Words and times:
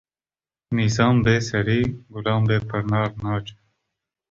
Nîsan 0.75 1.15
bê 1.23 1.35
serî, 1.49 1.81
gulan 2.13 2.41
bê 2.49 2.57
pirnar 2.69 3.09
naçe 3.23 3.55